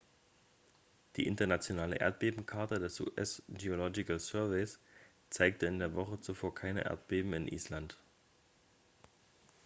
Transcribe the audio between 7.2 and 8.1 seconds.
in island